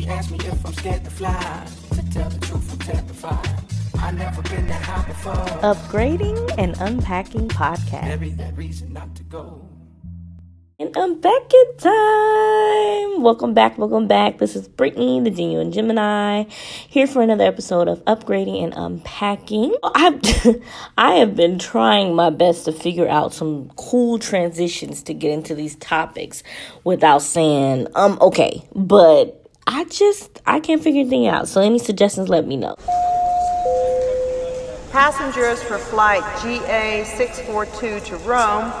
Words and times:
She 0.00 0.08
asked 0.08 0.30
me 0.30 0.38
if 0.38 0.64
I'm 0.66 0.72
scared 0.72 1.04
to 1.04 1.10
fly. 1.10 1.66
To 1.90 2.10
tell 2.10 2.30
the 2.30 2.38
truth, 2.46 2.72
I'm 2.72 2.78
terrified. 2.78 3.64
I 3.98 4.10
never 4.12 4.40
been 4.40 4.66
that 4.68 4.80
high 4.80 5.06
before. 5.06 5.34
Upgrading 5.60 6.54
and 6.56 6.74
Unpacking 6.80 7.48
Podcast. 7.48 8.08
Every 8.08 8.30
that 8.30 8.56
reason 8.56 8.94
not 8.94 9.14
to 9.16 9.22
go. 9.24 9.68
And 10.78 10.96
I'm 10.96 11.20
back 11.20 11.52
in 11.52 11.76
time. 11.76 13.22
Welcome 13.22 13.52
back, 13.52 13.76
welcome 13.76 14.08
back. 14.08 14.38
This 14.38 14.56
is 14.56 14.68
Brittany, 14.68 15.20
the 15.20 15.28
genuine 15.30 15.70
Gemini, 15.70 16.44
here 16.88 17.06
for 17.06 17.20
another 17.20 17.44
episode 17.44 17.86
of 17.86 18.02
Upgrading 18.06 18.64
and 18.64 18.72
Unpacking. 18.74 19.74
I've 19.84 20.18
I 20.96 21.16
have 21.16 21.36
been 21.36 21.58
trying 21.58 22.14
my 22.14 22.30
best 22.30 22.64
to 22.64 22.72
figure 22.72 23.06
out 23.06 23.34
some 23.34 23.70
cool 23.76 24.18
transitions 24.18 25.02
to 25.02 25.12
get 25.12 25.32
into 25.32 25.54
these 25.54 25.76
topics 25.76 26.42
without 26.84 27.20
saying 27.20 27.88
um 27.94 28.16
okay, 28.22 28.66
but 28.74 29.39
I 29.66 29.84
just 29.84 30.40
I 30.46 30.60
can't 30.60 30.82
figure 30.82 31.00
anything 31.00 31.26
out. 31.26 31.48
So 31.48 31.60
any 31.60 31.78
suggestions, 31.78 32.28
let 32.28 32.46
me 32.46 32.56
know. 32.56 32.76
Passengers 34.90 35.62
for 35.62 35.78
flight 35.78 36.22
GA 36.42 37.04
642 37.04 38.00
to 38.06 38.16
Rome, 38.24 38.72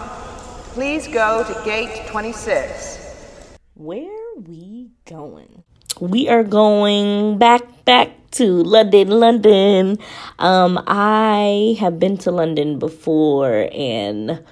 please 0.74 1.06
go 1.06 1.44
to 1.44 1.64
gate 1.64 2.06
26. 2.08 3.56
Where 3.74 4.34
we 4.46 4.90
going? 5.04 5.62
We 6.00 6.28
are 6.28 6.42
going 6.42 7.38
back 7.38 7.84
back 7.84 8.10
to 8.32 8.62
London, 8.62 9.08
London. 9.10 9.98
Um 10.38 10.82
I 10.86 11.76
have 11.78 11.98
been 11.98 12.16
to 12.18 12.30
London 12.30 12.78
before 12.78 13.68
and 13.72 14.42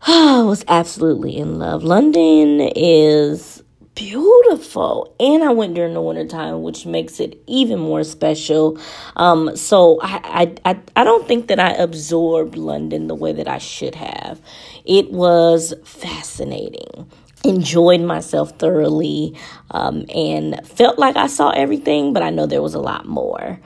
I 0.02 0.42
was 0.42 0.64
absolutely 0.68 1.36
in 1.36 1.58
love. 1.58 1.82
London 1.82 2.60
is 2.76 3.62
beautiful. 3.98 5.12
And 5.18 5.42
i 5.42 5.50
went 5.50 5.74
during 5.74 5.92
the 5.92 6.00
wintertime 6.00 6.62
which 6.62 6.86
makes 6.86 7.18
it 7.18 7.42
even 7.46 7.80
more 7.80 8.04
special. 8.04 8.78
Um, 9.16 9.56
so 9.56 9.98
I, 10.02 10.54
I 10.64 10.70
i 10.70 10.80
i 11.00 11.04
don't 11.04 11.26
think 11.26 11.48
that 11.48 11.58
i 11.58 11.70
absorbed 11.70 12.56
london 12.56 13.08
the 13.08 13.14
way 13.16 13.32
that 13.32 13.48
i 13.48 13.58
should 13.58 13.96
have. 13.96 14.40
It 14.84 15.10
was 15.10 15.74
fascinating. 15.84 17.10
Enjoyed 17.44 18.00
myself 18.00 18.58
thoroughly 18.58 19.36
um, 19.72 20.04
and 20.14 20.66
felt 20.66 20.98
like 20.98 21.16
i 21.16 21.26
saw 21.26 21.50
everything 21.50 22.12
but 22.12 22.22
i 22.22 22.30
know 22.30 22.46
there 22.46 22.62
was 22.62 22.74
a 22.74 22.80
lot 22.80 23.06
more 23.06 23.58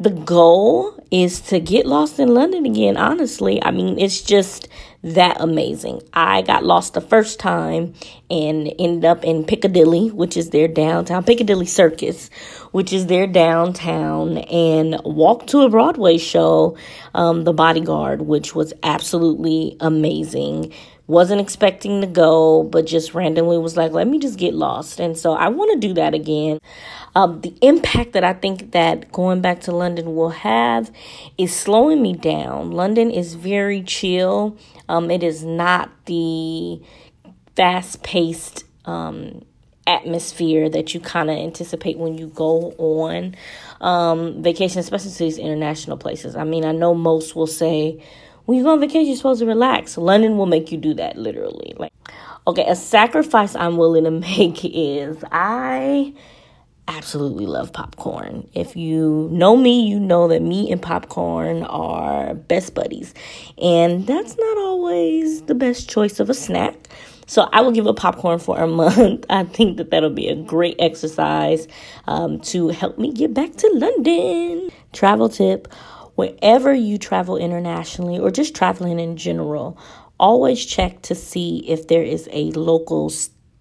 the 0.00 0.10
goal 0.10 0.98
is 1.10 1.42
to 1.42 1.60
get 1.60 1.84
lost 1.84 2.18
in 2.18 2.32
London 2.32 2.64
again, 2.64 2.96
honestly. 2.96 3.62
I 3.62 3.70
mean, 3.70 3.98
it's 3.98 4.22
just 4.22 4.66
that 5.02 5.38
amazing. 5.40 6.00
I 6.14 6.40
got 6.40 6.64
lost 6.64 6.94
the 6.94 7.02
first 7.02 7.38
time 7.38 7.92
and 8.30 8.72
ended 8.78 9.04
up 9.04 9.24
in 9.24 9.44
Piccadilly, 9.44 10.10
which 10.10 10.38
is 10.38 10.50
their 10.50 10.68
downtown, 10.68 11.22
Piccadilly 11.24 11.66
Circus, 11.66 12.30
which 12.72 12.94
is 12.94 13.06
their 13.06 13.26
downtown, 13.26 14.38
and 14.38 14.98
walked 15.04 15.50
to 15.50 15.60
a 15.60 15.68
Broadway 15.68 16.16
show, 16.16 16.78
um, 17.14 17.44
The 17.44 17.52
Bodyguard, 17.52 18.22
which 18.22 18.54
was 18.54 18.72
absolutely 18.82 19.76
amazing 19.80 20.72
wasn't 21.10 21.40
expecting 21.40 22.00
to 22.00 22.06
go, 22.06 22.62
but 22.62 22.86
just 22.86 23.14
randomly 23.14 23.58
was 23.58 23.76
like, 23.76 23.90
let 23.90 24.06
me 24.06 24.18
just 24.18 24.38
get 24.38 24.54
lost. 24.54 25.00
And 25.00 25.18
so 25.18 25.32
I 25.32 25.48
want 25.48 25.72
to 25.72 25.88
do 25.88 25.92
that 25.94 26.14
again. 26.14 26.60
Um, 27.16 27.40
the 27.40 27.52
impact 27.60 28.12
that 28.12 28.22
I 28.22 28.32
think 28.32 28.70
that 28.70 29.10
going 29.10 29.40
back 29.40 29.60
to 29.62 29.72
London 29.72 30.14
will 30.14 30.30
have 30.30 30.92
is 31.36 31.54
slowing 31.54 32.00
me 32.00 32.12
down. 32.12 32.70
London 32.70 33.10
is 33.10 33.34
very 33.34 33.82
chill. 33.82 34.56
Um, 34.88 35.10
it 35.10 35.24
is 35.24 35.42
not 35.42 35.90
the 36.06 36.80
fast 37.56 38.04
paced 38.04 38.62
um, 38.84 39.44
atmosphere 39.88 40.68
that 40.68 40.94
you 40.94 41.00
kind 41.00 41.28
of 41.28 41.36
anticipate 41.36 41.98
when 41.98 42.16
you 42.16 42.28
go 42.28 42.70
on 42.78 43.34
um, 43.80 44.44
vacation, 44.44 44.78
especially 44.78 45.10
to 45.10 45.18
these 45.18 45.38
international 45.38 45.96
places. 45.96 46.36
I 46.36 46.44
mean, 46.44 46.64
I 46.64 46.70
know 46.70 46.94
most 46.94 47.34
will 47.34 47.48
say, 47.48 48.00
when 48.44 48.58
you 48.58 48.64
go 48.64 48.70
on 48.70 48.80
vacation, 48.80 49.06
you're 49.06 49.16
supposed 49.16 49.40
to 49.40 49.46
relax. 49.46 49.96
London 49.96 50.36
will 50.36 50.46
make 50.46 50.72
you 50.72 50.78
do 50.78 50.94
that 50.94 51.16
literally. 51.16 51.74
Like, 51.76 51.92
okay, 52.46 52.64
a 52.66 52.76
sacrifice 52.76 53.54
I'm 53.54 53.76
willing 53.76 54.04
to 54.04 54.10
make 54.10 54.64
is 54.64 55.22
I 55.30 56.14
absolutely 56.88 57.46
love 57.46 57.72
popcorn. 57.72 58.48
If 58.52 58.76
you 58.76 59.28
know 59.30 59.56
me, 59.56 59.86
you 59.86 60.00
know 60.00 60.28
that 60.28 60.42
me 60.42 60.70
and 60.72 60.82
popcorn 60.82 61.62
are 61.64 62.34
best 62.34 62.74
buddies. 62.74 63.14
And 63.58 64.06
that's 64.06 64.36
not 64.36 64.58
always 64.58 65.42
the 65.42 65.54
best 65.54 65.88
choice 65.88 66.18
of 66.18 66.28
a 66.28 66.34
snack. 66.34 66.88
So 67.26 67.48
I 67.52 67.60
will 67.60 67.70
give 67.70 67.86
a 67.86 67.94
popcorn 67.94 68.40
for 68.40 68.58
a 68.58 68.66
month. 68.82 69.24
I 69.30 69.44
think 69.44 69.76
that 69.76 69.92
that'll 69.92 70.10
be 70.10 70.28
a 70.28 70.34
great 70.34 70.74
exercise 70.80 71.68
um, 72.08 72.40
to 72.40 72.68
help 72.68 72.98
me 72.98 73.12
get 73.12 73.32
back 73.32 73.54
to 73.54 73.70
London. 73.74 74.70
Travel 74.92 75.28
tip 75.28 75.68
wherever 76.20 76.74
you 76.74 76.98
travel 76.98 77.38
internationally 77.38 78.18
or 78.18 78.30
just 78.30 78.54
traveling 78.54 79.00
in 79.00 79.16
general, 79.16 79.78
always 80.18 80.62
check 80.62 81.00
to 81.00 81.14
see 81.14 81.64
if 81.66 81.88
there 81.88 82.02
is 82.02 82.28
a 82.30 82.50
local 82.50 83.10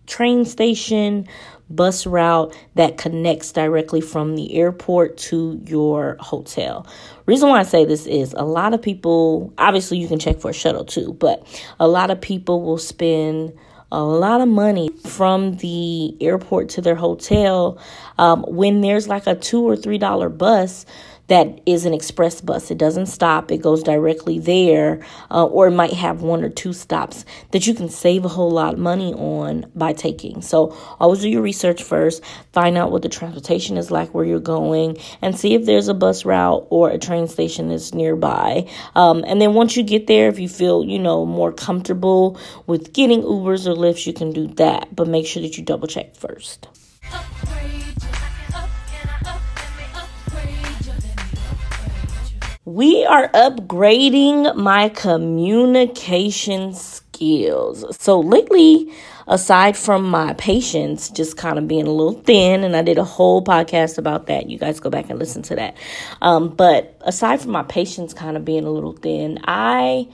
train 0.07 0.43
station, 0.43 1.25
bus 1.69 2.05
route 2.05 2.53
that 2.75 2.97
connects 2.97 3.53
directly 3.53 4.01
from 4.01 4.35
the 4.35 4.55
airport 4.55 5.17
to 5.17 5.61
your 5.65 6.17
hotel. 6.19 6.85
Reason 7.27 7.47
why 7.47 7.61
I 7.61 7.63
say 7.63 7.85
this 7.85 8.05
is 8.05 8.33
a 8.33 8.43
lot 8.43 8.73
of 8.73 8.81
people, 8.81 9.53
obviously, 9.57 9.97
you 9.97 10.09
can 10.09 10.19
check 10.19 10.41
for 10.41 10.49
a 10.49 10.53
shuttle 10.53 10.83
too, 10.83 11.13
but 11.13 11.47
a 11.79 11.87
lot 11.87 12.11
of 12.11 12.19
people 12.19 12.61
will 12.61 12.77
spend 12.77 13.53
a 13.89 14.03
lot 14.03 14.41
of 14.41 14.49
money 14.49 14.89
from 15.07 15.55
the 15.57 16.13
airport 16.21 16.67
to 16.69 16.81
their 16.81 16.95
hotel 16.95 17.79
um, 18.17 18.43
when 18.49 18.81
there's 18.81 19.07
like 19.07 19.27
a 19.27 19.35
two 19.35 19.61
or 19.61 19.77
three 19.77 19.97
dollar 19.97 20.27
bus 20.27 20.85
that 21.29 21.61
is 21.65 21.85
an 21.85 21.93
express 21.93 22.41
bus. 22.41 22.69
It 22.69 22.77
doesn't 22.77 23.05
stop, 23.05 23.51
it 23.51 23.61
goes 23.61 23.83
directly 23.83 24.39
there, 24.39 25.05
uh, 25.31 25.45
or 25.45 25.67
it 25.67 25.71
might 25.71 25.93
have 25.93 26.21
one 26.21 26.43
or 26.43 26.49
two 26.49 26.73
stops 26.73 27.23
that 27.51 27.65
you 27.65 27.73
can 27.73 27.89
save 27.89 28.25
a 28.25 28.27
whole 28.27 28.51
lot 28.51 28.73
of 28.73 28.79
money 28.79 29.13
on 29.13 29.71
by 29.75 29.93
taking. 29.93 30.41
So, 30.41 30.75
always 30.99 31.21
do 31.21 31.29
your 31.29 31.41
research 31.41 31.83
first, 31.83 32.23
find 32.51 32.77
out 32.77 32.91
what 32.91 33.03
the 33.03 33.09
transportation 33.09 33.77
is 33.77 33.91
like 33.91 34.13
where 34.13 34.25
you're 34.25 34.39
going, 34.39 34.97
and 35.21 35.37
see 35.37 35.53
if 35.53 35.65
there's 35.65 35.87
a 35.87 35.93
bus 35.93 36.25
route 36.25 36.67
or 36.69 36.89
a 36.89 36.97
train 36.97 37.27
station 37.27 37.69
that's 37.69 37.93
nearby. 37.93 38.67
Um, 38.95 39.23
and 39.25 39.39
then 39.39 39.53
once 39.53 39.77
you 39.77 39.83
get 39.83 40.07
there, 40.07 40.27
if 40.27 40.39
you 40.39 40.49
feel, 40.49 40.83
you 40.83 40.99
know, 40.99 41.25
more 41.25 41.53
comfortable 41.53 42.39
with 42.67 42.91
getting 42.93 43.21
Ubers 43.21 43.67
or 43.67 43.75
Lyfts, 43.75 44.05
you 44.05 44.13
can 44.13 44.31
do 44.31 44.47
that, 44.55 44.95
but 44.95 45.07
make 45.07 45.27
sure 45.27 45.41
that 45.43 45.57
you 45.57 45.63
double 45.63 45.87
check 45.87 46.15
first. 46.15 46.67
We 52.69 53.03
are 53.03 53.29
upgrading 53.29 54.55
my 54.55 54.89
communication 54.89 56.75
skills. 56.75 57.83
So, 57.99 58.19
lately, 58.19 58.93
aside 59.25 59.75
from 59.75 60.07
my 60.07 60.33
patience 60.33 61.09
just 61.09 61.35
kind 61.35 61.57
of 61.57 61.67
being 61.67 61.87
a 61.87 61.91
little 61.91 62.21
thin, 62.21 62.63
and 62.63 62.75
I 62.75 62.83
did 62.83 62.99
a 62.99 63.03
whole 63.03 63.43
podcast 63.43 63.97
about 63.97 64.27
that. 64.27 64.51
You 64.51 64.59
guys 64.59 64.79
go 64.79 64.91
back 64.91 65.09
and 65.09 65.17
listen 65.17 65.41
to 65.43 65.55
that. 65.55 65.77
Um, 66.21 66.49
but 66.49 66.95
aside 67.01 67.41
from 67.41 67.49
my 67.53 67.63
patience 67.63 68.13
kind 68.13 68.37
of 68.37 68.45
being 68.45 68.65
a 68.65 68.69
little 68.69 68.93
thin, 68.93 69.39
I 69.45 70.07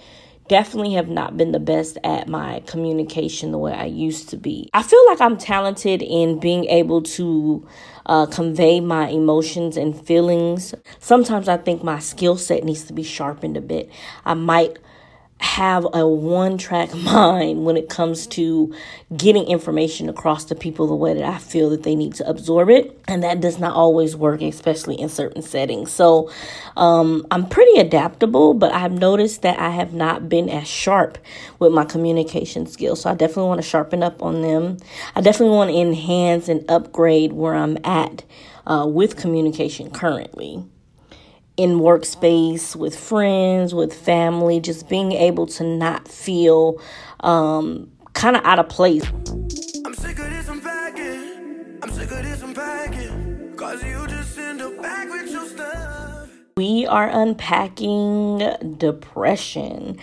definitely 0.47 0.93
have 0.93 1.09
not 1.09 1.37
been 1.37 1.51
the 1.51 1.59
best 1.59 1.97
at 2.03 2.27
my 2.27 2.61
communication 2.67 3.51
the 3.51 3.57
way 3.57 3.73
I 3.73 3.85
used 3.85 4.29
to 4.29 4.37
be. 4.37 4.69
I 4.73 4.83
feel 4.83 5.03
like 5.07 5.19
I'm 5.21 5.37
talented 5.37 6.01
in 6.01 6.39
being 6.39 6.65
able 6.65 7.01
to 7.01 7.67
uh, 8.05 8.27
convey 8.27 8.79
my 8.79 9.09
emotions 9.09 9.77
and 9.77 9.99
feelings. 10.05 10.75
Sometimes 10.99 11.47
I 11.49 11.57
think 11.57 11.83
my 11.83 11.99
skill 11.99 12.37
set 12.37 12.63
needs 12.63 12.83
to 12.85 12.93
be 12.93 13.03
sharpened 13.03 13.57
a 13.57 13.61
bit. 13.61 13.89
I 14.23 14.35
might 14.35 14.77
have 15.39 15.85
a 15.93 16.07
one 16.07 16.57
track 16.57 16.93
mind 16.95 17.65
when 17.65 17.77
it 17.77 17.89
comes 17.89 18.27
to 18.27 18.73
getting 19.15 19.45
information 19.47 20.09
across 20.09 20.45
to 20.45 20.55
people 20.55 20.87
the 20.87 20.95
way 20.95 21.13
that 21.13 21.23
I 21.23 21.37
feel 21.37 21.69
that 21.71 21.83
they 21.83 21.95
need 21.95 22.15
to 22.15 22.29
absorb 22.29 22.69
it. 22.69 22.99
And 23.07 23.23
that 23.23 23.41
does 23.41 23.59
not 23.59 23.73
always 23.73 24.15
work, 24.15 24.41
especially 24.41 24.99
in 24.99 25.09
certain 25.09 25.41
settings. 25.41 25.91
So 25.91 26.31
um, 26.75 27.25
I'm 27.31 27.47
pretty 27.47 27.79
adaptable, 27.79 28.53
but 28.53 28.73
I've 28.73 28.91
noticed 28.91 29.41
that 29.43 29.59
I 29.59 29.69
have 29.69 29.93
not 29.93 30.29
been 30.29 30.49
as 30.49 30.67
sharp 30.67 31.17
with 31.59 31.71
my 31.71 31.85
communication 31.85 32.65
skills. 32.65 33.01
So 33.01 33.09
I 33.09 33.15
definitely 33.15 33.49
want 33.49 33.61
to 33.61 33.67
sharpen 33.67 34.03
up 34.03 34.21
on 34.23 34.41
them. 34.41 34.77
I 35.15 35.21
definitely 35.21 35.55
want 35.55 35.71
to 35.71 35.77
enhance 35.77 36.49
and 36.49 36.69
upgrade 36.69 37.33
where 37.33 37.55
I'm 37.55 37.77
at 37.83 38.23
uh, 38.65 38.85
with 38.87 39.15
communication 39.15 39.91
currently 39.91 40.65
in 41.57 41.79
workspace 41.79 42.75
with 42.75 42.97
friends 42.97 43.73
with 43.73 43.93
family 43.93 44.59
just 44.59 44.89
being 44.89 45.13
able 45.13 45.47
to 45.47 45.63
not 45.63 46.07
feel 46.07 46.81
um, 47.21 47.89
kind 48.13 48.35
of 48.35 48.43
out 48.43 48.59
of 48.59 48.69
place. 48.69 49.05
I'm 49.85 49.93
sick 49.93 50.19
of 50.19 50.29
this 50.29 50.47
unpacking 50.49 51.79
i'm 51.83 51.91
sick 51.91 52.09
of 52.11 52.23
this 52.23 52.41
unpacking 52.41 53.53
cause 53.55 53.83
you 53.83 54.07
just 54.07 54.37
end 54.37 54.61
up 54.61 54.81
back 54.81 55.09
with 55.09 55.31
your 55.31 55.47
stuff. 55.47 56.29
We 56.57 56.85
are 56.87 57.09
unpacking 57.09 58.75
depression. 58.77 59.99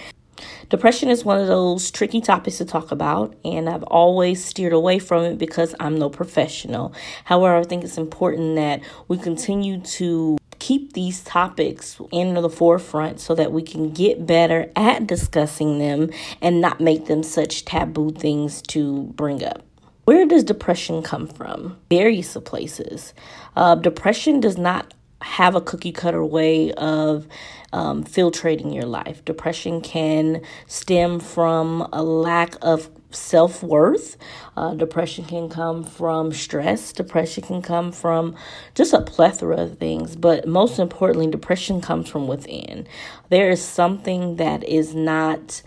Depression 0.68 1.08
is 1.08 1.24
one 1.24 1.38
of 1.38 1.46
those 1.46 1.90
tricky 1.90 2.20
topics 2.20 2.58
to 2.58 2.64
talk 2.64 2.92
about, 2.92 3.34
and 3.44 3.68
I've 3.68 3.82
always 3.84 4.44
steered 4.44 4.72
away 4.72 4.98
from 4.98 5.24
it 5.24 5.38
because 5.38 5.74
I'm 5.80 5.98
no 5.98 6.08
professional. 6.08 6.92
However, 7.24 7.56
I 7.56 7.64
think 7.64 7.84
it's 7.84 7.98
important 7.98 8.56
that 8.56 8.80
we 9.08 9.18
continue 9.18 9.80
to 9.80 10.38
keep 10.62 10.92
these 10.92 11.24
topics 11.24 12.00
in 12.12 12.34
the 12.34 12.48
forefront 12.48 13.18
so 13.18 13.34
that 13.34 13.50
we 13.50 13.62
can 13.62 13.90
get 13.90 14.24
better 14.24 14.70
at 14.76 15.08
discussing 15.08 15.80
them 15.80 16.08
and 16.40 16.60
not 16.60 16.80
make 16.80 17.06
them 17.06 17.24
such 17.24 17.64
taboo 17.64 18.12
things 18.12 18.62
to 18.62 19.02
bring 19.16 19.42
up. 19.42 19.64
Where 20.04 20.24
does 20.24 20.44
depression 20.44 21.02
come 21.02 21.26
from? 21.26 21.78
Various 21.90 22.36
places. 22.44 23.12
Uh, 23.56 23.74
depression 23.74 24.38
does 24.38 24.56
not 24.56 24.94
have 25.20 25.56
a 25.56 25.60
cookie 25.60 25.90
cutter 25.90 26.24
way 26.24 26.72
of 26.74 27.26
um, 27.72 28.04
filtrating 28.04 28.72
your 28.72 28.86
life. 28.86 29.24
Depression 29.24 29.80
can 29.80 30.42
stem 30.68 31.18
from 31.18 31.88
a 31.92 32.04
lack 32.04 32.54
of 32.62 32.88
self 33.14 33.62
worth. 33.62 34.16
Uh, 34.56 34.74
depression 34.74 35.24
can 35.24 35.48
come 35.48 35.84
from 35.84 36.32
stress. 36.32 36.92
Depression 36.92 37.42
can 37.42 37.62
come 37.62 37.92
from 37.92 38.34
just 38.74 38.92
a 38.92 39.00
plethora 39.00 39.56
of 39.62 39.78
things. 39.78 40.16
But 40.16 40.46
most 40.46 40.78
importantly, 40.78 41.26
depression 41.28 41.80
comes 41.80 42.08
from 42.08 42.26
within. 42.26 42.86
There 43.28 43.50
is 43.50 43.62
something 43.62 44.36
that 44.36 44.64
is 44.64 44.94
not. 44.94 45.62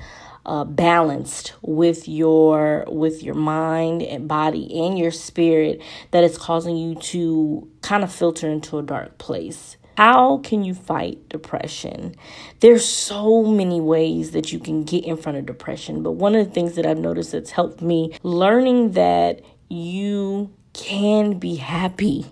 Uh, 0.47 0.63
balanced 0.63 1.55
with 1.63 2.07
your 2.07 2.85
with 2.87 3.23
your 3.23 3.33
mind 3.33 4.03
and 4.03 4.27
body 4.27 4.79
and 4.79 4.95
your 4.95 5.09
spirit 5.09 5.81
that 6.11 6.23
is 6.23 6.37
causing 6.37 6.77
you 6.77 6.93
to 6.93 7.67
kind 7.81 8.03
of 8.03 8.13
filter 8.13 8.47
into 8.47 8.77
a 8.77 8.83
dark 8.83 9.17
place 9.17 9.75
how 9.97 10.37
can 10.39 10.63
you 10.63 10.73
fight 10.73 11.29
depression? 11.29 12.15
There's 12.59 12.85
so 12.85 13.43
many 13.43 13.79
ways 13.79 14.31
that 14.31 14.51
you 14.51 14.59
can 14.59 14.83
get 14.83 15.05
in 15.05 15.17
front 15.17 15.37
of 15.37 15.45
depression, 15.45 16.03
but 16.03 16.11
one 16.11 16.35
of 16.35 16.45
the 16.45 16.51
things 16.51 16.75
that 16.75 16.85
I've 16.85 16.97
noticed 16.97 17.31
that's 17.31 17.51
helped 17.51 17.81
me 17.81 18.17
learning 18.23 18.91
that 18.91 19.41
you 19.69 20.51
can 20.73 21.39
be 21.39 21.55
happy. 21.55 22.25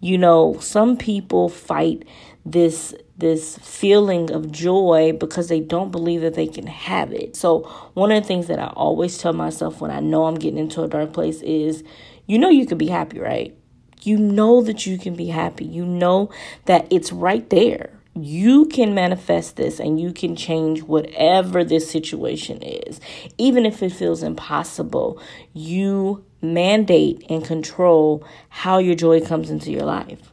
You 0.00 0.18
know, 0.18 0.58
some 0.60 0.96
people 0.96 1.48
fight 1.48 2.04
this 2.44 2.94
this 3.16 3.56
feeling 3.58 4.32
of 4.32 4.50
joy 4.50 5.12
because 5.12 5.48
they 5.48 5.60
don't 5.60 5.92
believe 5.92 6.22
that 6.22 6.34
they 6.34 6.46
can 6.46 6.66
have 6.66 7.12
it. 7.12 7.36
So, 7.36 7.60
one 7.94 8.10
of 8.10 8.20
the 8.20 8.26
things 8.26 8.48
that 8.48 8.58
I 8.58 8.66
always 8.68 9.18
tell 9.18 9.32
myself 9.32 9.80
when 9.80 9.92
I 9.92 10.00
know 10.00 10.24
I'm 10.24 10.34
getting 10.34 10.58
into 10.58 10.82
a 10.82 10.88
dark 10.88 11.12
place 11.12 11.40
is 11.42 11.84
you 12.26 12.38
know 12.38 12.48
you 12.48 12.66
can 12.66 12.78
be 12.78 12.88
happy, 12.88 13.20
right? 13.20 13.56
You 14.02 14.18
know 14.18 14.62
that 14.62 14.86
you 14.86 14.98
can 14.98 15.14
be 15.14 15.28
happy. 15.28 15.64
You 15.64 15.84
know 15.84 16.30
that 16.66 16.86
it's 16.90 17.12
right 17.12 17.48
there. 17.50 17.90
You 18.14 18.66
can 18.66 18.94
manifest 18.94 19.56
this 19.56 19.80
and 19.80 19.98
you 19.98 20.12
can 20.12 20.36
change 20.36 20.82
whatever 20.82 21.64
this 21.64 21.90
situation 21.90 22.62
is. 22.62 23.00
Even 23.38 23.64
if 23.64 23.82
it 23.82 23.92
feels 23.92 24.22
impossible, 24.22 25.20
you 25.54 26.24
mandate 26.42 27.24
and 27.30 27.44
control 27.44 28.22
how 28.48 28.78
your 28.78 28.96
joy 28.96 29.20
comes 29.20 29.48
into 29.48 29.70
your 29.70 29.84
life. 29.84 30.31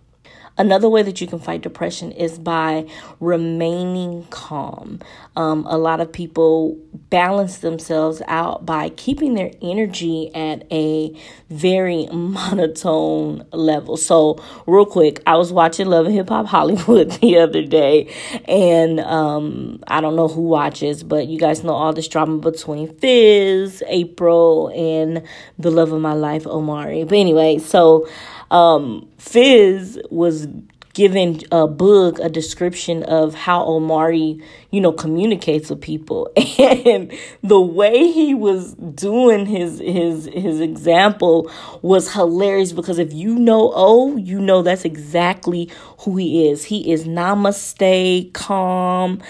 Another 0.59 0.89
way 0.89 1.03
that 1.03 1.21
you 1.21 1.27
can 1.27 1.39
fight 1.39 1.61
depression 1.61 2.11
is 2.11 2.37
by 2.37 2.85
remaining 3.21 4.25
calm. 4.29 4.99
Um, 5.37 5.65
a 5.69 5.77
lot 5.77 6.01
of 6.01 6.11
people 6.11 6.77
balance 7.09 7.59
themselves 7.59 8.21
out 8.27 8.65
by 8.65 8.89
keeping 8.89 9.35
their 9.35 9.51
energy 9.61 10.29
at 10.35 10.69
a 10.69 11.17
very 11.49 12.07
monotone 12.11 13.45
level. 13.53 13.95
So, 13.95 14.43
real 14.67 14.85
quick, 14.85 15.23
I 15.25 15.37
was 15.37 15.53
watching 15.53 15.87
Love 15.87 16.07
and 16.07 16.13
Hip 16.13 16.27
Hop 16.27 16.45
Hollywood 16.45 17.11
the 17.21 17.37
other 17.37 17.63
day, 17.63 18.13
and 18.43 18.99
um, 18.99 19.81
I 19.87 20.01
don't 20.01 20.17
know 20.17 20.27
who 20.27 20.41
watches, 20.41 21.03
but 21.03 21.27
you 21.27 21.39
guys 21.39 21.63
know 21.63 21.73
all 21.73 21.93
this 21.93 22.09
drama 22.09 22.37
between 22.37 22.93
Fizz, 22.97 23.81
April, 23.87 24.73
and 24.75 25.23
the 25.57 25.71
love 25.71 25.93
of 25.93 26.01
my 26.01 26.13
life, 26.13 26.45
Omari. 26.45 27.05
But 27.05 27.17
anyway, 27.17 27.59
so 27.59 28.09
um, 28.51 29.07
Fizz 29.17 29.99
was 30.09 30.47
giving 30.93 31.41
a 31.51 31.67
book 31.67 32.19
a 32.19 32.27
description 32.27 33.03
of 33.03 33.33
how 33.33 33.63
Omari, 33.63 34.41
you 34.71 34.81
know, 34.81 34.91
communicates 34.91 35.69
with 35.69 35.81
people. 35.81 36.29
And 36.59 37.13
the 37.41 37.59
way 37.59 38.11
he 38.11 38.33
was 38.33 38.73
doing 38.73 39.45
his 39.45 39.79
his 39.79 40.25
his 40.25 40.59
example 40.59 41.49
was 41.81 42.13
hilarious 42.13 42.73
because 42.73 42.99
if 42.99 43.13
you 43.13 43.35
know 43.35 43.71
O, 43.73 44.17
you 44.17 44.39
know 44.39 44.61
that's 44.61 44.85
exactly 44.85 45.69
who 45.99 46.17
he 46.17 46.49
is. 46.49 46.65
He 46.65 46.91
is 46.91 47.05
namaste, 47.05 48.33
calm, 48.33 49.21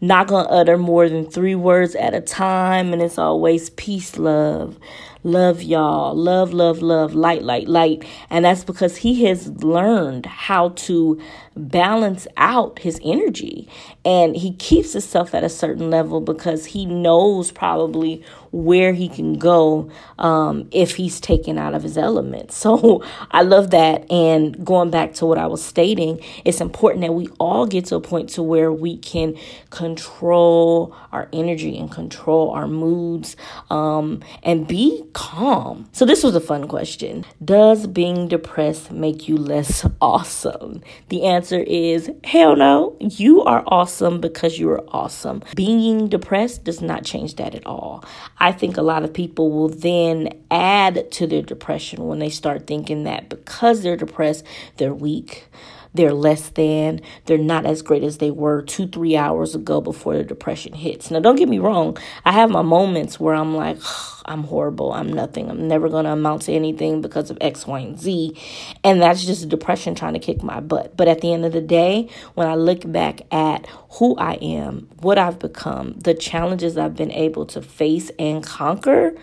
not 0.00 0.26
gonna 0.26 0.48
utter 0.48 0.76
more 0.76 1.08
than 1.08 1.30
three 1.30 1.54
words 1.54 1.94
at 1.94 2.12
a 2.14 2.20
time, 2.20 2.92
and 2.92 3.00
it's 3.00 3.18
always 3.18 3.70
peace, 3.70 4.18
love 4.18 4.78
love 5.24 5.62
y'all, 5.62 6.14
love, 6.14 6.52
love, 6.52 6.82
love, 6.82 7.14
light, 7.14 7.42
light, 7.42 7.66
light. 7.66 8.04
And 8.30 8.44
that's 8.44 8.62
because 8.62 8.98
he 8.98 9.24
has 9.24 9.48
learned 9.64 10.26
how 10.26 10.70
to 10.70 11.20
balance 11.56 12.26
out 12.36 12.80
his 12.80 13.00
energy 13.04 13.68
and 14.04 14.36
he 14.36 14.52
keeps 14.54 14.92
himself 14.92 15.34
at 15.34 15.44
a 15.44 15.48
certain 15.48 15.88
level 15.90 16.20
because 16.20 16.66
he 16.66 16.84
knows 16.84 17.52
probably 17.52 18.22
where 18.50 18.92
he 18.92 19.08
can 19.08 19.34
go 19.34 19.90
um, 20.18 20.68
if 20.70 20.96
he's 20.96 21.20
taken 21.20 21.58
out 21.58 21.74
of 21.74 21.82
his 21.82 21.98
element. 21.98 22.52
So 22.64 23.04
I 23.30 23.42
love 23.42 23.72
that. 23.72 24.10
And 24.10 24.64
going 24.64 24.90
back 24.90 25.12
to 25.14 25.26
what 25.26 25.36
I 25.36 25.46
was 25.46 25.62
stating, 25.62 26.18
it's 26.46 26.62
important 26.62 27.02
that 27.02 27.12
we 27.12 27.28
all 27.38 27.66
get 27.66 27.84
to 27.86 27.96
a 27.96 28.00
point 28.00 28.30
to 28.30 28.42
where 28.42 28.72
we 28.72 28.96
can 28.96 29.36
control 29.68 30.96
our 31.12 31.28
energy 31.32 31.76
and 31.76 31.90
control 31.90 32.52
our 32.52 32.66
moods 32.66 33.36
um, 33.68 34.22
and 34.42 34.66
be 34.66 35.04
calm. 35.14 35.88
So 35.92 36.04
this 36.04 36.22
was 36.22 36.34
a 36.34 36.40
fun 36.40 36.68
question. 36.68 37.24
Does 37.42 37.86
being 37.86 38.28
depressed 38.28 38.90
make 38.90 39.26
you 39.28 39.36
less 39.38 39.86
awesome? 40.00 40.82
The 41.08 41.24
answer 41.24 41.60
is 41.60 42.10
hell 42.24 42.56
no. 42.56 42.96
You 43.00 43.42
are 43.44 43.64
awesome 43.66 44.20
because 44.20 44.58
you 44.58 44.68
are 44.70 44.84
awesome. 44.88 45.42
Being 45.54 46.08
depressed 46.08 46.64
does 46.64 46.82
not 46.82 47.04
change 47.04 47.36
that 47.36 47.54
at 47.54 47.66
all. 47.66 48.04
I 48.38 48.52
think 48.52 48.76
a 48.76 48.82
lot 48.82 49.04
of 49.04 49.14
people 49.14 49.50
will 49.50 49.70
then 49.70 50.28
add 50.50 51.10
to 51.12 51.26
their 51.26 51.42
depression 51.42 52.06
when 52.06 52.18
they 52.18 52.30
start 52.30 52.66
thinking 52.66 53.04
that 53.04 53.30
because 53.30 53.82
they're 53.82 53.96
depressed, 53.96 54.44
they're 54.76 54.92
weak 54.92 55.48
they're 55.94 56.12
less 56.12 56.50
than, 56.50 57.00
they're 57.26 57.38
not 57.38 57.64
as 57.66 57.82
great 57.82 58.02
as 58.02 58.18
they 58.18 58.30
were 58.30 58.62
two, 58.62 58.86
three 58.88 59.16
hours 59.16 59.54
ago 59.54 59.80
before 59.80 60.16
the 60.16 60.24
depression 60.24 60.74
hits. 60.74 61.10
Now, 61.10 61.20
don't 61.20 61.36
get 61.36 61.48
me 61.48 61.58
wrong, 61.60 61.96
I 62.24 62.32
have 62.32 62.50
my 62.50 62.62
moments 62.62 63.20
where 63.20 63.34
I'm 63.34 63.54
like, 63.54 63.78
I'm 64.26 64.44
horrible, 64.44 64.92
I'm 64.92 65.12
nothing, 65.12 65.50
I'm 65.50 65.68
never 65.68 65.88
going 65.88 66.04
to 66.04 66.12
amount 66.12 66.42
to 66.42 66.52
anything 66.52 67.00
because 67.00 67.30
of 67.30 67.38
X, 67.40 67.66
Y, 67.66 67.78
and 67.80 67.98
Z. 67.98 68.36
And 68.82 69.00
that's 69.00 69.24
just 69.24 69.48
depression 69.48 69.94
trying 69.94 70.14
to 70.14 70.18
kick 70.18 70.42
my 70.42 70.60
butt. 70.60 70.96
But 70.96 71.08
at 71.08 71.20
the 71.20 71.32
end 71.32 71.44
of 71.44 71.52
the 71.52 71.60
day, 71.60 72.08
when 72.34 72.48
I 72.48 72.54
look 72.56 72.90
back 72.90 73.22
at 73.32 73.66
who 73.90 74.16
I 74.16 74.34
am, 74.34 74.88
what 75.00 75.18
I've 75.18 75.38
become, 75.38 75.94
the 75.98 76.14
challenges 76.14 76.76
I've 76.76 76.96
been 76.96 77.12
able 77.12 77.46
to 77.46 77.62
face 77.62 78.10
and 78.18 78.42
conquer, 78.42 79.14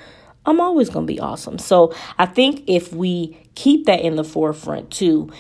I'm 0.46 0.60
always 0.60 0.90
going 0.90 1.06
to 1.06 1.14
be 1.14 1.20
awesome. 1.20 1.60
So 1.60 1.94
I 2.18 2.26
think 2.26 2.64
if 2.68 2.94
we 2.94 3.38
keep 3.56 3.86
that 3.86 4.02
in 4.02 4.16
the 4.16 4.24
forefront 4.24 4.92
too, 4.92 5.32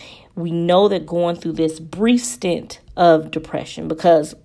we 0.41 0.51
know 0.51 0.88
that 0.88 1.05
going 1.05 1.36
through 1.36 1.53
this 1.53 1.79
brief 1.79 2.24
stint 2.24 2.79
of 2.98 3.31
depression, 3.31 3.88
because 3.88 4.36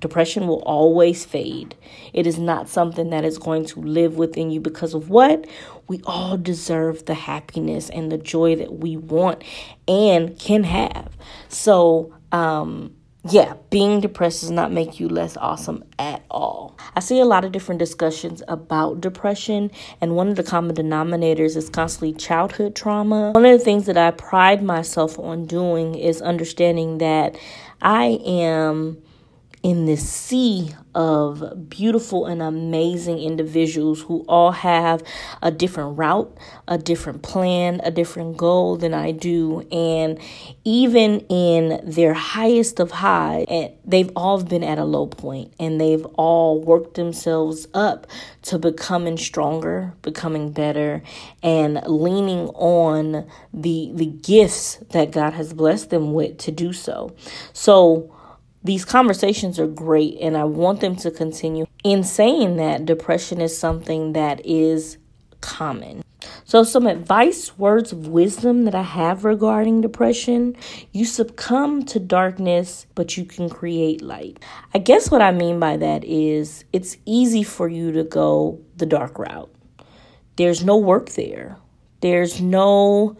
depression 0.00 0.46
will 0.46 0.62
always 0.62 1.24
fade, 1.24 1.74
it 2.12 2.26
is 2.26 2.38
not 2.38 2.68
something 2.68 3.10
that 3.10 3.24
is 3.24 3.38
going 3.38 3.64
to 3.66 3.80
live 3.80 4.16
within 4.16 4.50
you 4.50 4.60
because 4.60 4.94
of 4.94 5.08
what? 5.08 5.46
We 5.88 6.02
all 6.04 6.36
deserve 6.36 7.06
the 7.06 7.14
happiness 7.14 7.88
and 7.90 8.12
the 8.12 8.18
joy 8.18 8.56
that 8.56 8.78
we 8.78 8.96
want 8.96 9.42
and 9.88 10.38
can 10.38 10.64
have. 10.64 11.16
So, 11.48 12.14
um, 12.32 12.94
yeah, 13.30 13.54
being 13.70 14.00
depressed 14.00 14.40
does 14.40 14.50
not 14.50 14.72
make 14.72 15.00
you 15.00 15.08
less 15.08 15.36
awesome 15.36 15.84
at 15.98 16.22
all. 16.30 16.76
I 16.94 17.00
see 17.00 17.20
a 17.20 17.24
lot 17.24 17.44
of 17.44 17.52
different 17.52 17.78
discussions 17.78 18.42
about 18.48 19.00
depression, 19.00 19.70
and 20.00 20.16
one 20.16 20.28
of 20.28 20.36
the 20.36 20.42
common 20.42 20.76
denominators 20.76 21.56
is 21.56 21.68
constantly 21.68 22.12
childhood 22.12 22.74
trauma. 22.74 23.32
One 23.32 23.44
of 23.44 23.58
the 23.58 23.64
things 23.64 23.86
that 23.86 23.96
I 23.96 24.10
pride 24.10 24.62
myself 24.62 25.18
on 25.18 25.46
doing 25.46 25.94
is 25.94 26.20
understanding 26.22 26.98
that 26.98 27.36
I 27.82 28.20
am 28.24 29.02
in 29.66 29.84
this 29.84 30.08
sea 30.08 30.72
of 30.94 31.68
beautiful 31.68 32.24
and 32.24 32.40
amazing 32.40 33.18
individuals 33.18 34.00
who 34.02 34.24
all 34.28 34.52
have 34.52 35.02
a 35.42 35.50
different 35.50 35.98
route, 35.98 36.32
a 36.68 36.78
different 36.78 37.20
plan, 37.22 37.80
a 37.82 37.90
different 37.90 38.36
goal 38.36 38.76
than 38.76 38.94
I 38.94 39.10
do. 39.10 39.66
And 39.72 40.20
even 40.62 41.18
in 41.22 41.80
their 41.82 42.14
highest 42.14 42.78
of 42.78 42.92
highs, 42.92 43.46
eh, 43.48 43.70
they've 43.84 44.10
all 44.14 44.40
been 44.40 44.62
at 44.62 44.78
a 44.78 44.84
low 44.84 45.08
point 45.08 45.52
and 45.58 45.80
they've 45.80 46.06
all 46.14 46.60
worked 46.60 46.94
themselves 46.94 47.66
up 47.74 48.06
to 48.42 48.60
becoming 48.60 49.18
stronger, 49.18 49.94
becoming 50.02 50.52
better, 50.52 51.02
and 51.42 51.82
leaning 51.88 52.50
on 52.50 53.28
the 53.52 53.90
the 53.94 54.06
gifts 54.06 54.76
that 54.90 55.10
God 55.10 55.32
has 55.32 55.52
blessed 55.52 55.90
them 55.90 56.12
with 56.14 56.38
to 56.38 56.52
do 56.52 56.72
so. 56.72 57.12
So 57.52 58.12
these 58.66 58.84
conversations 58.84 59.58
are 59.58 59.66
great 59.66 60.18
and 60.20 60.36
I 60.36 60.44
want 60.44 60.80
them 60.80 60.96
to 60.96 61.10
continue. 61.10 61.66
In 61.84 62.02
saying 62.02 62.56
that, 62.56 62.84
depression 62.84 63.40
is 63.40 63.56
something 63.56 64.12
that 64.12 64.44
is 64.44 64.98
common. 65.40 66.02
So, 66.44 66.64
some 66.64 66.86
advice, 66.86 67.56
words 67.56 67.92
of 67.92 68.08
wisdom 68.08 68.64
that 68.64 68.74
I 68.74 68.82
have 68.82 69.24
regarding 69.24 69.80
depression 69.80 70.56
you 70.92 71.04
succumb 71.04 71.84
to 71.86 72.00
darkness, 72.00 72.86
but 72.94 73.16
you 73.16 73.24
can 73.24 73.48
create 73.48 74.02
light. 74.02 74.42
I 74.74 74.78
guess 74.78 75.10
what 75.10 75.22
I 75.22 75.30
mean 75.30 75.60
by 75.60 75.76
that 75.76 76.04
is 76.04 76.64
it's 76.72 76.96
easy 77.04 77.42
for 77.42 77.68
you 77.68 77.92
to 77.92 78.02
go 78.02 78.60
the 78.76 78.86
dark 78.86 79.18
route. 79.18 79.52
There's 80.36 80.64
no 80.64 80.76
work 80.76 81.10
there, 81.10 81.56
there's 82.00 82.40
no 82.40 83.16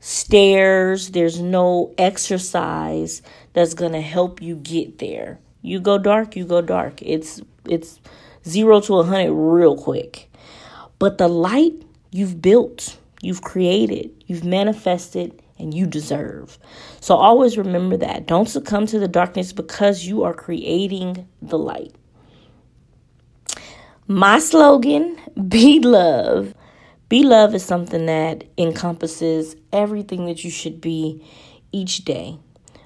stairs, 0.00 1.10
there's 1.10 1.40
no 1.40 1.94
exercise 1.98 3.22
that's 3.52 3.74
going 3.74 3.92
to 3.92 4.00
help 4.00 4.42
you 4.42 4.56
get 4.56 4.98
there. 4.98 5.38
You 5.62 5.78
go 5.78 5.98
dark, 5.98 6.36
you 6.36 6.44
go 6.44 6.62
dark. 6.62 7.00
It's 7.02 7.40
it's 7.66 8.00
0 8.48 8.80
to 8.80 8.94
a 8.94 8.96
100 8.98 9.32
real 9.32 9.76
quick. 9.76 10.30
But 10.98 11.18
the 11.18 11.28
light 11.28 11.74
you've 12.10 12.40
built, 12.40 12.98
you've 13.20 13.42
created, 13.42 14.10
you've 14.26 14.44
manifested 14.44 15.42
and 15.58 15.74
you 15.74 15.86
deserve. 15.86 16.58
So 17.00 17.16
always 17.16 17.58
remember 17.58 17.96
that. 17.98 18.26
Don't 18.26 18.48
succumb 18.48 18.86
to 18.86 18.98
the 18.98 19.08
darkness 19.08 19.52
because 19.52 20.04
you 20.04 20.24
are 20.24 20.32
creating 20.32 21.28
the 21.42 21.58
light. 21.58 21.94
My 24.06 24.38
slogan, 24.38 25.18
be 25.48 25.78
love. 25.80 26.54
Be 27.10 27.24
love 27.24 27.56
is 27.56 27.64
something 27.64 28.06
that 28.06 28.44
encompasses 28.56 29.56
everything 29.72 30.26
that 30.26 30.44
you 30.44 30.50
should 30.50 30.80
be 30.80 31.26
each 31.72 32.04
day. 32.04 32.38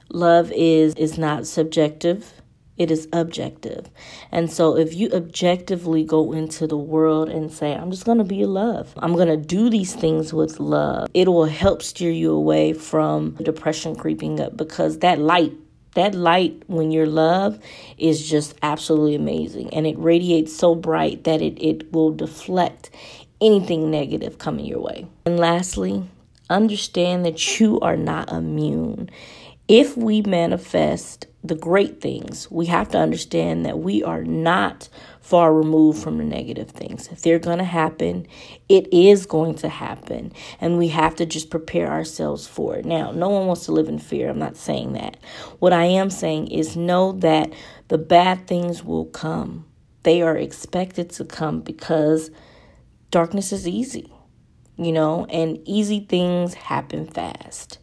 Love 0.09 0.51
is 0.53 0.95
is 0.95 1.19
not 1.19 1.47
subjective, 1.47 2.33
it 2.79 2.91
is 2.91 3.07
objective. 3.13 3.91
And 4.33 4.51
so 4.51 4.79
if 4.79 4.95
you 4.95 5.11
objectively 5.13 6.05
go 6.05 6.33
into 6.33 6.67
the 6.67 6.79
world 6.79 7.29
and 7.29 7.53
say, 7.53 7.75
I'm 7.75 7.91
just 7.91 8.07
going 8.07 8.17
to 8.17 8.25
be 8.25 8.47
love. 8.47 8.95
I'm 8.97 9.13
going 9.13 9.29
to 9.29 9.37
do 9.37 9.69
these 9.69 9.95
things 9.95 10.33
with 10.33 10.59
love. 10.59 11.09
It 11.13 11.29
will 11.29 11.45
help 11.45 11.83
steer 11.83 12.11
you 12.11 12.33
away 12.33 12.73
from 12.73 13.35
depression 13.35 13.95
creeping 13.95 14.41
up 14.41 14.57
because 14.57 15.01
that 15.01 15.19
light 15.19 15.53
that 15.95 16.15
light 16.15 16.63
when 16.67 16.91
you're 16.91 17.07
love 17.07 17.59
is 17.99 18.29
just 18.29 18.55
absolutely 18.63 19.15
amazing 19.15 19.73
and 19.73 19.87
it 19.87 19.97
radiates 19.99 20.55
so 20.55 20.75
bright 20.75 21.25
that 21.25 21.41
it, 21.41 21.57
it 21.63 21.93
will 21.93 22.11
deflect 22.11 22.91
anything 23.45 23.91
negative 23.91 24.39
coming 24.39 24.65
your 24.65 24.81
way. 24.81 25.07
And 25.27 25.39
lastly, 25.39 26.09
understand 26.49 27.25
that 27.27 27.61
you 27.61 27.79
are 27.81 27.97
not 27.97 28.31
immune. 28.31 29.11
If 29.69 29.97
we 29.97 30.23
manifest 30.23 31.27
the 31.43 31.55
great 31.55 32.01
things, 32.01 32.51
we 32.51 32.67
have 32.67 32.89
to 32.91 32.99
understand 32.99 33.67
that 33.67 33.79
we 33.79 34.03
are 34.03 34.25
not 34.25 34.89
far 35.21 35.55
removed 35.55 36.03
from 36.03 36.19
the 36.19 36.25
negative 36.25 36.71
things. 36.71 37.09
If 37.09 37.23
they're 37.23 37.39
going 37.39 37.59
to 37.59 37.65
happen, 37.65 38.27
it 38.69 38.93
is 38.93 39.27
going 39.27 39.55
to 39.57 39.69
happen. 39.69 40.33
And 40.61 40.79
we 40.79 40.89
have 40.89 41.15
to 41.17 41.27
just 41.27 41.51
prepare 41.51 41.89
ourselves 41.89 42.47
for 42.47 42.77
it. 42.77 42.85
Now, 42.85 43.11
no 43.11 43.29
one 43.29 43.47
wants 43.47 43.67
to 43.67 43.73
live 43.73 43.89
in 43.89 43.99
fear. 43.99 44.31
I'm 44.31 44.39
not 44.39 44.57
saying 44.57 44.95
that. 44.95 45.19
What 45.61 45.73
I 45.73 45.85
am 45.85 46.11
saying 46.11 46.49
is 46.49 46.77
know 46.77 47.13
that 47.13 47.53
the 47.89 47.99
bad 47.99 48.47
things 48.47 48.83
will 48.83 49.07
come. 49.07 49.67
They 50.03 50.21
are 50.21 50.37
expected 50.37 51.11
to 51.11 51.25
come 51.25 51.61
because 51.61 52.31
darkness 53.15 53.53
is 53.53 53.69
easy, 53.69 54.13
you 54.77 54.91
know, 54.91 55.25
and 55.27 55.61
easy 55.65 56.01
things 56.01 56.53
happen 56.53 57.07
fast. 57.07 57.79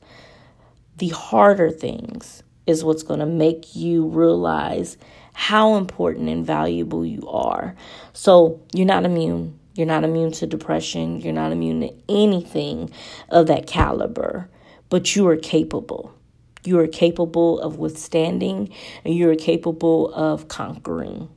The 0.98 1.08
harder 1.08 1.72
things 1.72 2.44
is 2.68 2.84
what's 2.84 3.02
going 3.02 3.22
to 3.22 3.26
make 3.26 3.74
you 3.74 4.08
realize 4.08 4.98
how 5.32 5.76
important 5.76 6.28
and 6.28 6.46
valuable 6.46 7.06
you 7.06 7.26
are. 7.30 7.78
So, 8.12 8.60
you're 8.74 8.86
not 8.86 9.06
immune. 9.06 9.58
You're 9.74 9.88
not 9.88 10.04
immune 10.04 10.34
to 10.34 10.48
depression. 10.48 11.22
You're 11.22 11.32
not 11.32 11.54
immune 11.54 11.80
to 11.80 11.94
anything 12.10 12.92
of 13.30 13.48
that 13.48 13.68
caliber, 13.68 14.50
but 14.90 15.16
you 15.16 15.26
are 15.30 15.38
capable. 15.38 16.14
You 16.66 16.78
are 16.80 16.88
capable 16.88 17.58
of 17.62 17.78
withstanding 17.78 18.70
and 19.06 19.16
you 19.16 19.30
are 19.30 19.36
capable 19.36 20.14
of 20.14 20.50
conquering. 20.50 21.30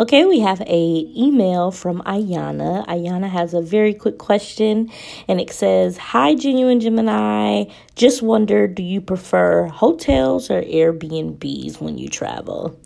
Okay, 0.00 0.24
we 0.24 0.38
have 0.38 0.60
a 0.60 1.06
email 1.16 1.72
from 1.72 2.02
Ayana. 2.02 2.86
Ayana 2.86 3.28
has 3.28 3.52
a 3.52 3.60
very 3.60 3.92
quick 3.92 4.16
question 4.16 4.92
and 5.26 5.40
it 5.40 5.50
says, 5.50 5.96
"Hi 5.98 6.36
genuine 6.36 6.78
Gemini, 6.78 7.64
just 7.96 8.22
wonder 8.22 8.68
do 8.68 8.84
you 8.84 9.00
prefer 9.00 9.66
hotels 9.66 10.52
or 10.52 10.62
Airbnbs 10.62 11.80
when 11.80 11.98
you 11.98 12.08
travel?" 12.08 12.78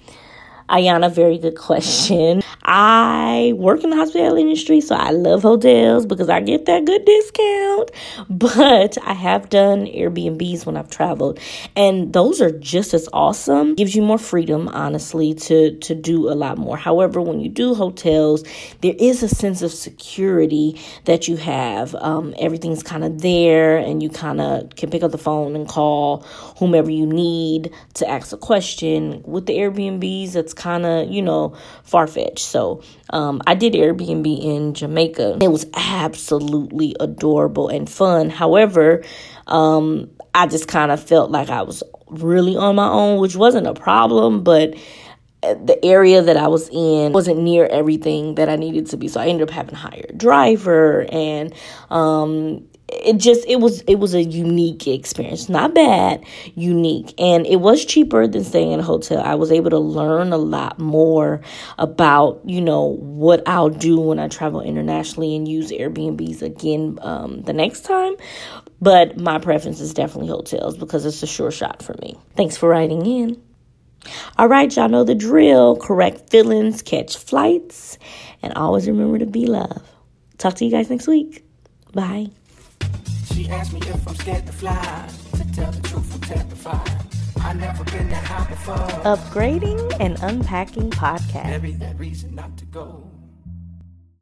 Ayana, 0.72 1.12
very 1.12 1.36
good 1.36 1.58
question. 1.58 2.42
I 2.62 3.52
work 3.56 3.84
in 3.84 3.90
the 3.90 3.96
hospitality 3.96 4.40
industry, 4.40 4.80
so 4.80 4.94
I 4.94 5.10
love 5.10 5.42
hotels 5.42 6.06
because 6.06 6.30
I 6.30 6.40
get 6.40 6.64
that 6.64 6.86
good 6.86 7.04
discount. 7.04 7.90
But 8.30 8.96
I 9.04 9.12
have 9.12 9.50
done 9.50 9.86
Airbnbs 9.86 10.64
when 10.64 10.76
I've 10.76 10.88
traveled, 10.90 11.38
and 11.76 12.12
those 12.12 12.40
are 12.40 12.50
just 12.50 12.94
as 12.94 13.08
awesome. 13.12 13.74
Gives 13.74 13.94
you 13.94 14.02
more 14.02 14.18
freedom, 14.18 14.68
honestly, 14.68 15.34
to 15.34 15.76
to 15.78 15.94
do 15.94 16.30
a 16.30 16.34
lot 16.34 16.56
more. 16.56 16.76
However, 16.76 17.20
when 17.20 17.40
you 17.40 17.48
do 17.50 17.74
hotels, 17.74 18.42
there 18.80 18.94
is 18.98 19.22
a 19.22 19.28
sense 19.28 19.60
of 19.60 19.72
security 19.72 20.80
that 21.04 21.28
you 21.28 21.36
have. 21.36 21.94
Um, 21.96 22.34
everything's 22.38 22.82
kind 22.82 23.04
of 23.04 23.20
there, 23.20 23.76
and 23.76 24.02
you 24.02 24.08
kind 24.08 24.40
of 24.40 24.74
can 24.76 24.90
pick 24.90 25.02
up 25.02 25.12
the 25.12 25.18
phone 25.18 25.54
and 25.54 25.68
call 25.68 26.22
whomever 26.58 26.90
you 26.90 27.06
need 27.06 27.70
to 27.94 28.08
ask 28.08 28.32
a 28.32 28.38
question. 28.38 29.22
With 29.26 29.46
the 29.46 29.54
Airbnbs, 29.54 30.34
it's 30.34 30.54
kind 30.62 30.86
of 30.86 31.10
you 31.10 31.22
know 31.22 31.56
far 31.82 32.06
fetched. 32.06 32.44
So 32.44 32.82
um, 33.10 33.42
I 33.46 33.54
did 33.54 33.74
Airbnb 33.74 34.42
in 34.42 34.74
Jamaica. 34.74 35.38
It 35.40 35.48
was 35.48 35.66
absolutely 35.74 36.94
adorable 37.00 37.68
and 37.68 37.90
fun. 37.90 38.30
However, 38.30 39.02
um, 39.46 40.10
I 40.34 40.46
just 40.46 40.68
kind 40.68 40.92
of 40.92 41.02
felt 41.02 41.30
like 41.30 41.50
I 41.50 41.62
was 41.62 41.82
really 42.08 42.56
on 42.56 42.76
my 42.76 42.88
own, 42.88 43.20
which 43.20 43.36
wasn't 43.36 43.66
a 43.66 43.74
problem, 43.74 44.44
but 44.44 44.74
the 45.42 45.78
area 45.84 46.22
that 46.22 46.36
I 46.36 46.46
was 46.46 46.68
in 46.68 47.12
wasn't 47.12 47.40
near 47.40 47.66
everything 47.66 48.36
that 48.36 48.48
I 48.48 48.54
needed 48.54 48.86
to 48.90 48.96
be. 48.96 49.08
So 49.08 49.20
I 49.20 49.26
ended 49.26 49.48
up 49.48 49.52
having 49.52 49.70
to 49.70 49.76
hire 49.76 50.06
a 50.08 50.12
driver 50.12 51.04
and 51.10 51.52
um, 51.90 52.68
it 52.92 53.18
just 53.18 53.46
it 53.46 53.56
was 53.56 53.80
it 53.82 53.96
was 53.96 54.14
a 54.14 54.22
unique 54.22 54.86
experience. 54.86 55.48
Not 55.48 55.74
bad 55.74 56.24
unique. 56.54 57.14
And 57.18 57.46
it 57.46 57.56
was 57.56 57.84
cheaper 57.84 58.26
than 58.26 58.44
staying 58.44 58.72
in 58.72 58.80
a 58.80 58.82
hotel. 58.82 59.22
I 59.22 59.34
was 59.34 59.50
able 59.50 59.70
to 59.70 59.78
learn 59.78 60.32
a 60.32 60.36
lot 60.36 60.78
more 60.78 61.40
about 61.78 62.40
you 62.44 62.60
know 62.60 62.96
what 62.98 63.46
i'll 63.46 63.68
do 63.68 63.98
when 64.00 64.18
i 64.18 64.28
travel 64.28 64.60
internationally 64.60 65.34
and 65.36 65.46
use 65.46 65.70
airbnbs 65.70 66.42
again 66.42 66.98
um, 67.02 67.42
the 67.42 67.52
next 67.52 67.82
time. 67.82 68.14
But 68.80 69.16
my 69.16 69.38
preference 69.38 69.80
is 69.80 69.94
definitely 69.94 70.28
hotels 70.28 70.76
because 70.76 71.06
it's 71.06 71.22
a 71.22 71.26
sure 71.26 71.50
shot 71.50 71.82
for 71.82 71.94
me. 72.02 72.18
Thanks 72.36 72.56
for 72.56 72.68
writing 72.68 73.06
in. 73.06 73.42
All 74.36 74.48
right 74.48 74.74
y'all 74.74 74.88
know 74.88 75.04
the 75.04 75.14
drill. 75.14 75.76
Correct 75.76 76.30
feelings 76.30 76.82
catch 76.82 77.16
flights 77.16 77.98
and 78.42 78.52
always 78.54 78.88
remember 78.88 79.18
to 79.18 79.26
be 79.26 79.46
love 79.46 79.82
talk 80.38 80.54
to 80.54 80.64
you 80.64 80.70
guys 80.70 80.90
next 80.90 81.06
week. 81.06 81.44
Bye 81.92 82.30
she 83.32 83.48
asked 83.48 83.72
me 83.72 83.80
if 83.80 84.08
I'm 84.08 84.14
scared 84.14 84.46
to 84.46 84.52
fly. 84.52 85.08
To 85.36 85.52
tell 85.52 85.72
the 85.72 85.80
truth, 85.88 86.14
I'm 86.14 86.20
terrified. 86.20 87.06
I 87.40 87.52
never 87.54 87.84
been 87.84 88.08
that 88.10 88.24
high 88.24 88.48
before. 88.48 88.76
Upgrading 89.04 89.96
and 90.00 90.16
unpacking 90.22 90.90
podcast. 90.90 91.50
Every 91.52 91.78
reason 91.96 92.34
not 92.34 92.56
to 92.58 92.64
go. 92.66 93.11